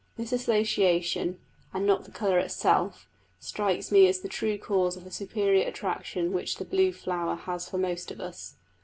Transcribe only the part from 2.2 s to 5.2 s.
itself, strikes me as the true cause of the